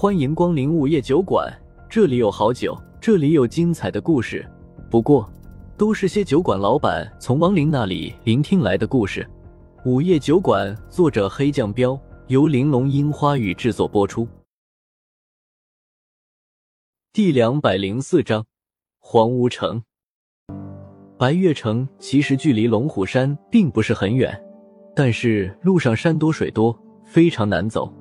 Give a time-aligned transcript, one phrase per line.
[0.00, 1.52] 欢迎光临午夜酒馆，
[1.86, 4.50] 这里有好酒，这里有精彩的故事。
[4.90, 5.30] 不过，
[5.76, 9.28] 都是些酒馆老板从亡灵那里聆听来的故事。
[9.84, 14.26] 午夜酒馆，作者黑酱标，由玲珑樱花雨制作播出。
[17.12, 18.46] 第两百零四章，
[19.00, 19.82] 荒芜城。
[21.18, 24.42] 白月城其实距离龙虎山并不是很远，
[24.96, 26.74] 但是路上山多水多，
[27.04, 27.92] 非常难走。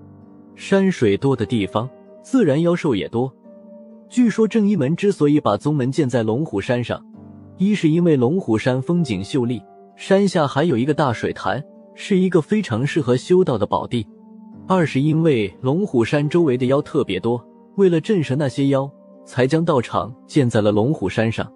[0.59, 1.89] 山水多的地方，
[2.21, 3.33] 自然妖兽也多。
[4.09, 7.01] 据说正一门之所以把宗门建在龙虎山上，
[7.57, 9.63] 一是因为龙虎山风景秀丽，
[9.95, 11.63] 山下还有一个大水潭，
[11.95, 14.05] 是一个非常适合修道的宝地；
[14.67, 17.41] 二是因为龙虎山周围的妖特别多，
[17.77, 18.91] 为了震慑那些妖，
[19.23, 21.49] 才将道场建在了龙虎山上。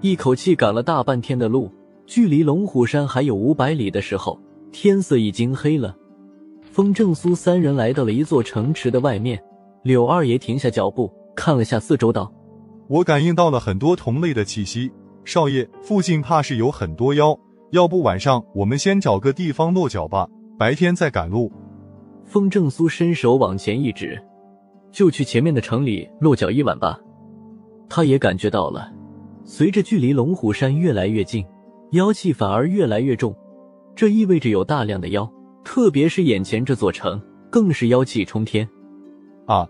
[0.00, 1.68] 一口气赶了大半天的路，
[2.06, 4.38] 距离龙虎山还有五百里的时候，
[4.70, 5.96] 天色已经黑了。
[6.74, 9.40] 风正苏三人来到了一座城池的外面，
[9.84, 12.32] 柳二爷停下脚步，看了下四周，道
[12.90, 14.90] ：“我感应到了很多同类的气息，
[15.24, 17.38] 少爷，附近怕是有很多妖，
[17.70, 20.26] 要不晚上我们先找个地方落脚吧，
[20.58, 21.52] 白天再赶路。”
[22.26, 24.20] 风正苏伸手往前一指
[24.90, 26.98] ：“就去前面的城里落脚一晚吧。”
[27.88, 28.90] 他也感觉到了，
[29.44, 31.46] 随着距离龙虎山越来越近，
[31.92, 33.32] 妖气反而越来越重，
[33.94, 35.30] 这意味着有大量的妖。
[35.64, 37.20] 特别是眼前这座城，
[37.50, 38.68] 更是妖气冲天。
[39.46, 39.66] 啊！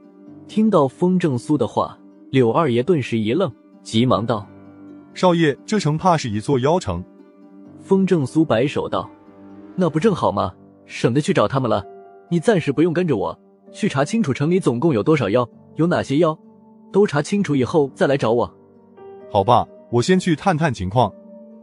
[0.46, 1.98] 听到风正苏的话，
[2.30, 3.50] 柳二爷顿时一愣，
[3.82, 4.46] 急忙道
[5.14, 7.02] ：“少爷，这城怕是一座妖城。”
[7.80, 9.08] 风正苏摆手道
[9.76, 10.52] ：“那不正好吗？
[10.84, 11.82] 省得去找他们了。
[12.28, 13.38] 你暂时不用跟着我，
[13.72, 16.38] 去查清楚城里总共有多少妖，有哪些妖，
[16.92, 18.54] 都查清楚以后再来找我。”
[19.30, 21.12] 好吧，我先去探探情况。”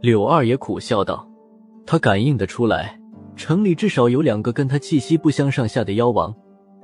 [0.00, 1.28] 柳二爷苦笑道
[1.86, 2.98] ：“他感应得出来。”
[3.34, 6.34] 城里至少有两个跟他气息不相上下的妖王，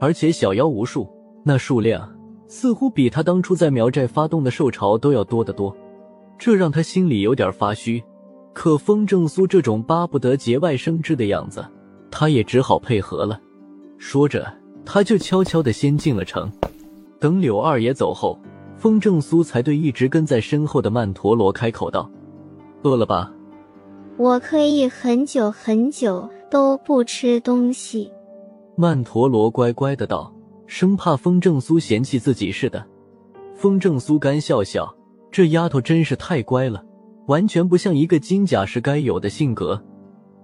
[0.00, 1.08] 而且小妖无数，
[1.44, 2.08] 那数量
[2.46, 5.76] 似乎比他当初在苗寨发动的兽潮都要多得多，
[6.38, 8.02] 这让他心里有点发虚。
[8.54, 11.64] 可风正苏这种巴不得节外生枝的样子，
[12.10, 13.38] 他也只好配合了。
[13.98, 14.50] 说着，
[14.84, 16.50] 他就悄悄的先进了城。
[17.20, 18.38] 等柳二爷走后，
[18.76, 22.10] 风正苏才对一直跟在身后的曼陀罗开口道
[22.82, 23.32] ：“饿了吧？
[24.16, 28.10] 我可以很久很久。”都不吃东西，
[28.76, 30.32] 曼陀罗乖乖的道，
[30.66, 32.84] 生怕风正苏嫌弃自己似的。
[33.54, 34.94] 风正苏干笑笑，
[35.30, 36.84] 这丫头真是太乖了，
[37.26, 39.82] 完全不像一个金甲士该有的性格。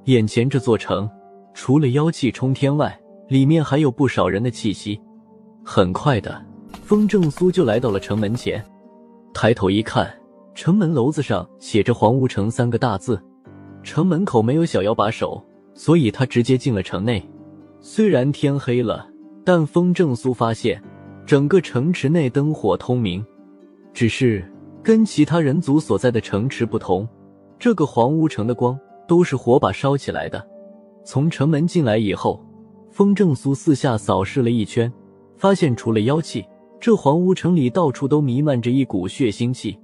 [0.05, 1.09] 眼前这座城，
[1.55, 2.99] 除了妖气冲天外，
[3.29, 5.01] 里面还有不少人的气息。
[5.65, 6.45] 很快的，
[6.83, 8.63] 风正苏就来到了城门前，
[9.33, 10.13] 抬头一看，
[10.55, 13.19] 城门楼子上写着“黄无城”三个大字，
[13.83, 15.43] 城门口没有小妖把守。
[15.75, 17.23] 所以他直接进了城内。
[17.81, 19.07] 虽然天黑了，
[19.45, 20.83] 但风正苏发现
[21.27, 23.25] 整个城池内灯火通明。
[23.93, 24.45] 只是
[24.83, 27.07] 跟其他人族所在的城池不同，
[27.59, 30.45] 这个黄乌城的光都是火把烧起来的。
[31.05, 32.43] 从城门进来以后，
[32.91, 34.91] 风正苏四下扫视了一圈，
[35.37, 36.45] 发现除了妖气，
[36.81, 39.79] 这黄乌城里到处都弥漫着一股血腥气。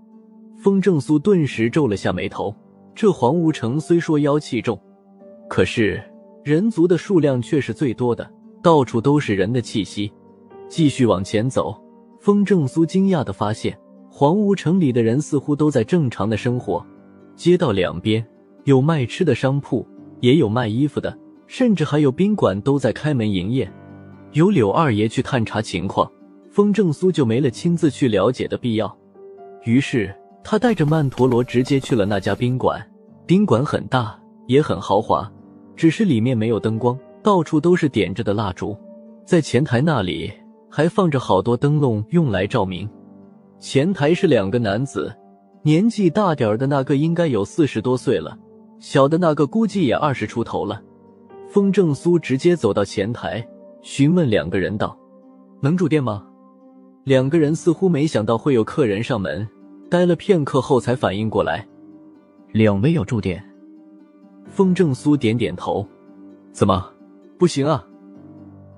[0.56, 2.54] 风正苏顿时皱了下眉头。
[2.94, 4.78] 这黄乌城虽说妖气重，
[5.50, 6.00] 可是
[6.44, 8.30] 人族的数量却是最多的，
[8.62, 10.10] 到处都是人的气息。
[10.68, 11.76] 继续往前走，
[12.20, 13.76] 风正苏惊讶的发现，
[14.08, 16.86] 黄屋城里的人似乎都在正常的生活。
[17.34, 18.24] 街道两边
[18.62, 19.84] 有卖吃的商铺，
[20.20, 21.18] 也有卖衣服的，
[21.48, 23.68] 甚至还有宾馆都在开门营业。
[24.34, 26.08] 由柳二爷去探查情况，
[26.48, 28.96] 风正苏就没了亲自去了解的必要。
[29.64, 32.80] 于是他带着曼陀罗直接去了那家宾馆。
[33.26, 35.30] 宾馆很大，也很豪华。
[35.80, 38.76] 只是里面没有灯光，到处都是点着的蜡烛，
[39.24, 40.30] 在前台那里
[40.68, 42.86] 还放着好多灯笼用来照明。
[43.58, 45.10] 前台是两个男子，
[45.62, 48.38] 年纪大点儿的那个应该有四十多岁了，
[48.78, 50.82] 小的那个估计也二十出头了。
[51.48, 53.42] 风正苏直接走到前台，
[53.80, 54.94] 询问两个人道
[55.64, 56.26] ：“能住店吗？”
[57.04, 59.48] 两个人似乎没想到会有客人上门，
[59.88, 61.66] 待了片刻后才反应过来
[62.52, 63.42] ：“两位要住店。”
[64.50, 65.86] 风正苏点点头，
[66.52, 66.92] 怎么，
[67.38, 67.86] 不行啊？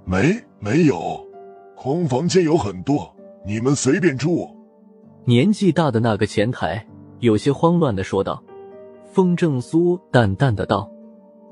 [0.04, 1.26] 没没有，
[1.74, 3.12] 空房间有很多，
[3.46, 4.48] 你们随便住。
[5.24, 6.86] 年纪大的那个前台
[7.20, 8.42] 有些慌乱的说道。
[9.12, 10.90] 风正苏淡淡的道：“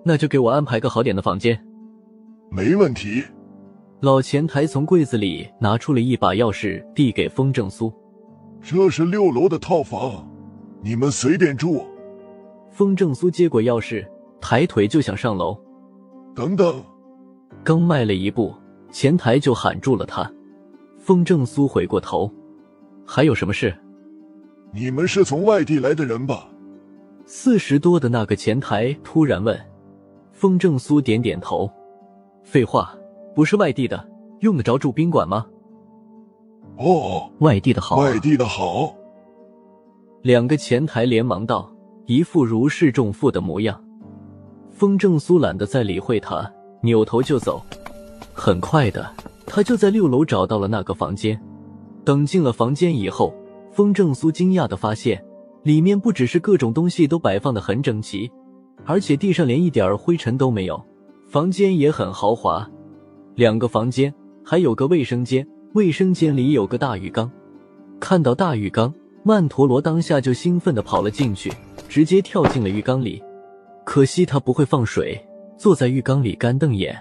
[0.02, 1.62] 那就给我安排个好点的房间。”
[2.50, 3.22] 没问题。
[4.00, 7.92] 老前台从柜子里拿出了一把钥匙，递给风正苏
[8.62, 10.26] ：“这是六楼的套房，
[10.82, 11.84] 你们随便住。”
[12.70, 14.06] 风正苏接过钥匙，
[14.40, 15.58] 抬腿就想上楼。
[16.34, 16.82] 等等，
[17.62, 18.54] 刚迈了一步，
[18.90, 20.30] 前台就喊住了他。
[20.96, 22.30] 风正苏回过头，
[23.04, 23.76] 还有什么事？
[24.72, 26.48] 你们是从外地来的人吧？
[27.26, 29.58] 四十多的那个前台突然问。
[30.32, 31.70] 风正苏点点头。
[32.42, 32.96] 废话，
[33.34, 34.08] 不是外地的，
[34.40, 35.46] 用得着住宾馆吗？
[36.78, 38.94] 哦，外地的好，外地的好。
[40.22, 41.70] 两个前台连忙道，
[42.06, 43.82] 一副如释重负的模样。
[44.70, 46.50] 风正苏懒得再理会他，
[46.82, 47.62] 扭头就走。
[48.32, 49.08] 很快的，
[49.46, 51.40] 他就在六楼找到了那个房间。
[52.04, 53.34] 等进了房间以后，
[53.70, 55.22] 风正苏惊讶的发现，
[55.62, 58.30] 里面不只是各种东西都摆放的很整齐，
[58.86, 60.82] 而且地上连一点灰尘都没有。
[61.28, 62.66] 房间也很豪华，
[63.34, 64.12] 两个房间
[64.42, 67.30] 还有个卫生间，卫生间里有个大浴缸。
[68.00, 68.92] 看到大浴缸，
[69.22, 71.52] 曼陀罗当下就兴奋的跑了进去，
[71.90, 73.20] 直接跳进了浴缸里。
[73.84, 75.20] 可惜他不会放水，
[75.58, 76.96] 坐在浴缸里干瞪眼。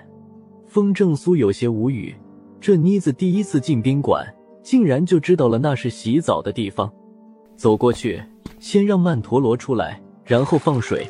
[0.66, 2.16] 风正苏有些无语，
[2.60, 4.26] 这妮子第一次进宾馆，
[4.64, 6.92] 竟然就知道了那是洗澡的地方。
[7.56, 8.20] 走过去，
[8.58, 11.08] 先让曼陀罗出来，然后放水，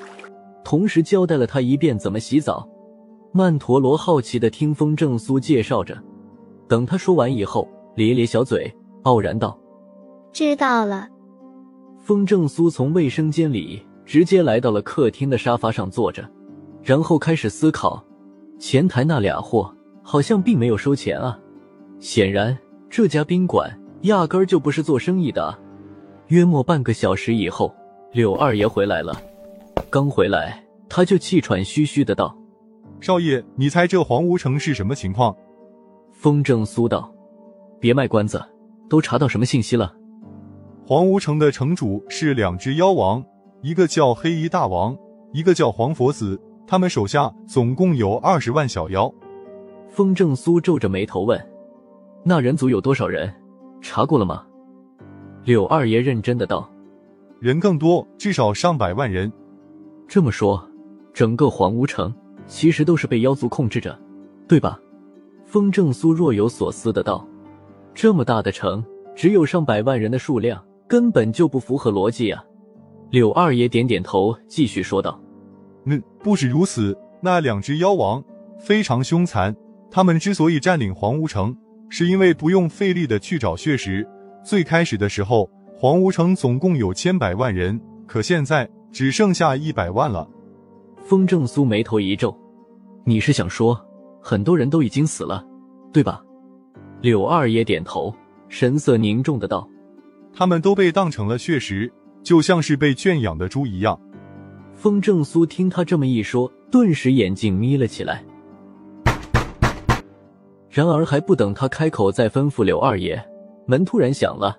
[0.65, 2.67] 同时交代了他一遍怎么洗澡。
[3.31, 5.97] 曼陀罗好奇的听风正苏介绍着，
[6.67, 7.65] 等他说完以后，
[7.95, 8.73] 咧咧小嘴，
[9.03, 9.57] 傲然道
[10.33, 11.07] ：“知道了。”
[12.09, 13.85] 风正苏从卫生间里。
[14.03, 16.27] 直接来到了客厅的沙发上坐着，
[16.81, 18.03] 然后开始思考：
[18.57, 19.71] 前台那俩货
[20.01, 21.39] 好像并没有收钱啊！
[21.99, 22.57] 显然
[22.89, 25.55] 这家宾馆压根儿就不是做生意的。
[26.29, 27.71] 约莫半个小时以后，
[28.11, 29.15] 柳二爷回来了。
[29.91, 32.35] 刚回来，他就气喘吁吁的道
[32.99, 35.37] ：“少爷，你猜这黄无城是什么情况？”
[36.11, 37.13] 风正苏道
[37.79, 38.43] ：“别卖关子，
[38.89, 39.93] 都查到什么信息了？”
[40.89, 43.23] 黄无城的城主是两只妖王。
[43.61, 44.97] 一个叫黑衣大王，
[45.31, 49.13] 一个叫黄佛子，他们手下总共有二十万小妖。
[49.87, 51.39] 风正苏皱着眉头问
[52.25, 53.31] ：“那人族有多少人？
[53.81, 54.43] 查过了吗？”
[55.45, 56.67] 柳二爷认真的道
[57.39, 59.31] ：“人更多，至少上百万人。
[60.07, 60.59] 这么说，
[61.13, 62.11] 整个黄无城
[62.47, 63.95] 其实都是被妖族控制着，
[64.47, 64.79] 对吧？”
[65.45, 67.23] 风正苏若有所思的道
[67.93, 68.83] ：“这么大的城，
[69.15, 70.59] 只有上百万人的数量，
[70.89, 72.43] 根本就不符合逻辑啊。”
[73.11, 75.19] 柳二爷点点头，继续说道
[75.85, 78.21] ：“嗯，不止如此，那两只妖王
[78.59, 79.55] 非常凶残。
[79.89, 81.55] 他们之所以占领黄无城，
[81.89, 84.07] 是因为不用费力的去找血石。
[84.43, 90.29] 最开始的时候，黄无城总共有千百万人，可现在只剩下一百万了。”
[91.01, 92.37] 风正苏眉头一皱
[93.03, 93.79] ：“你是想说，
[94.21, 95.43] 很多人都已经死了，
[95.91, 96.21] 对吧？”
[97.01, 98.13] 柳二爷点头，
[98.49, 99.67] 神色凝重的道
[100.33, 101.91] ：“他们都被当成了血石。”
[102.21, 103.99] 就像是被圈养的猪一样。
[104.75, 108.21] 风正苏听他这么一说，顿时眼睛眯了起来。
[110.69, 113.19] 然而还不等他开口，再吩咐柳二爷，
[113.65, 114.57] 门突然响了，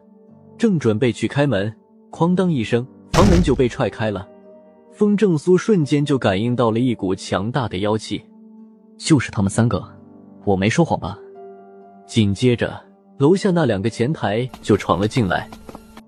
[0.57, 1.73] 正准备去开门，
[2.11, 4.27] 哐当一声，房门就被踹开了。
[4.91, 8.25] 风正苏瞬间就感应到了一股强大的妖气，
[8.97, 9.87] 就是他们三个，
[10.45, 11.19] 我没说谎吧？
[12.07, 12.83] 紧接着，
[13.21, 15.47] 楼下那两个前台就闯了进来。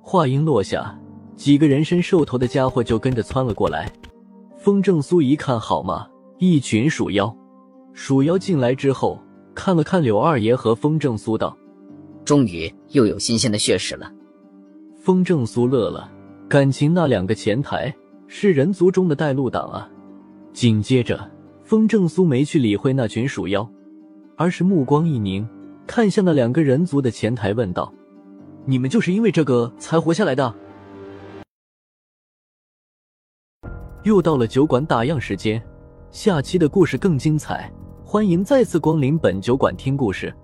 [0.00, 0.98] 话音落下。
[1.36, 3.92] 几个人身兽头的家伙就跟着窜了过来。
[4.56, 6.06] 风正苏一看，好嘛，
[6.38, 7.36] 一群鼠妖。
[7.92, 9.20] 鼠妖进来之后，
[9.54, 11.54] 看了看柳二爷和风正苏，道
[12.24, 14.10] ：“终于又有新鲜的血食了。”
[14.98, 16.10] 风正苏乐了，
[16.48, 17.94] 感情那两个前台
[18.26, 19.86] 是人族中的带路党啊。
[20.54, 21.30] 紧接着，
[21.62, 23.68] 风正苏没去理会那群鼠妖，
[24.36, 25.46] 而是目光一凝，
[25.86, 27.92] 看向那两个人族的前台，问道
[28.64, 30.54] ：“你们就是因为这个才活下来的？”
[34.04, 35.62] 又到了酒馆打烊时间，
[36.10, 37.70] 下期的故事更精彩，
[38.04, 40.34] 欢迎再次光临本酒馆听故事。